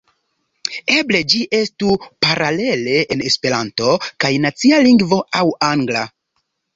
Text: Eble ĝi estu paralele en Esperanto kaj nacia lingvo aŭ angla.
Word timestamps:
Eble 0.99 1.19
ĝi 1.33 1.41
estu 1.57 1.91
paralele 2.25 2.95
en 3.15 3.21
Esperanto 3.31 3.91
kaj 4.25 4.31
nacia 4.47 4.81
lingvo 4.89 5.21
aŭ 5.41 5.45
angla. 5.69 6.03